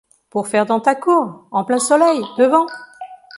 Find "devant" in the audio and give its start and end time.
2.39-2.65